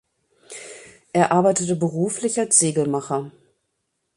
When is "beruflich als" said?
1.75-2.57